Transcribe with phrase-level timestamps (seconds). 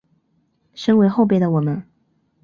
[0.73, 1.85] 身为后辈的我们